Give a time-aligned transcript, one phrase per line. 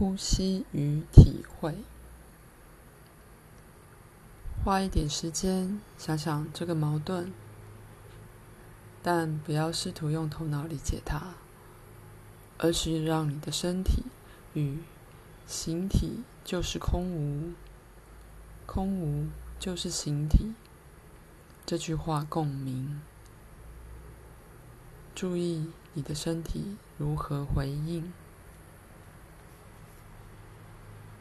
[0.00, 1.74] 呼吸与体会。
[4.64, 7.30] 花一点时间想想这个矛盾
[9.02, 11.34] 但不要试图用头脑理解它
[12.56, 14.04] 而是让你的身体
[14.54, 14.78] 与
[15.46, 17.52] 形体就是空无
[18.64, 20.54] 空无就是形体
[21.66, 23.02] 这句话共鸣。
[25.14, 28.10] 注意你的身体如何回应。